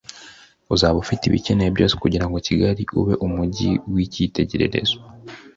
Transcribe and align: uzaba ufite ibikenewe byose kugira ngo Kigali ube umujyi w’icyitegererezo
uzaba 0.73 0.97
ufite 1.03 1.23
ibikenewe 1.25 1.69
byose 1.75 1.93
kugira 2.03 2.25
ngo 2.27 2.37
Kigali 2.45 2.83
ube 2.99 3.13
umujyi 3.25 3.71
w’icyitegererezo 3.93 4.97